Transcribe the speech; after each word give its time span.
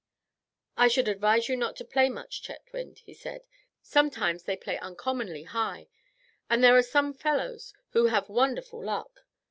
"'I 0.77 0.87
should 0.87 1.07
advise 1.07 1.47
you 1.47 1.55
not 1.55 1.75
to 1.75 1.85
play 1.85 2.09
much, 2.09 2.41
Chetwynd,' 2.41 3.01
he 3.05 3.13
said; 3.13 3.45
'sometimes 3.83 4.45
they 4.45 4.57
play 4.57 4.79
uncommonly 4.79 5.43
high, 5.43 5.89
and 6.49 6.63
there 6.63 6.75
are 6.75 6.81
some 6.81 7.13
fellows 7.13 7.71
who 7.91 8.07
have 8.07 8.27
wonderful 8.27 8.83
luck. 8.83 9.25